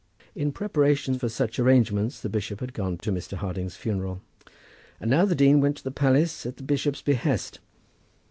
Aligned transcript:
In 0.33 0.51
preparation 0.51 1.19
for 1.19 1.29
such 1.29 1.59
arrangements 1.59 2.21
the 2.21 2.27
bishop 2.27 2.59
had 2.59 2.73
gone 2.73 2.97
to 2.97 3.11
Mr. 3.11 3.37
Harding's 3.37 3.75
funeral. 3.75 4.19
And 4.99 5.11
now 5.11 5.25
the 5.25 5.35
dean 5.35 5.61
went 5.61 5.77
to 5.77 5.83
the 5.83 5.91
palace 5.91 6.43
at 6.43 6.57
the 6.57 6.63
bishop's 6.63 7.03
behest. 7.03 7.59